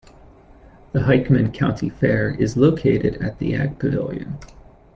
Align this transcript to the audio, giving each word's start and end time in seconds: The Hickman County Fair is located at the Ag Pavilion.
The 0.93 1.03
Hickman 1.05 1.51
County 1.51 1.87
Fair 1.89 2.33
is 2.33 2.57
located 2.57 3.21
at 3.21 3.37
the 3.37 3.53
Ag 3.53 3.77
Pavilion. 3.77 4.39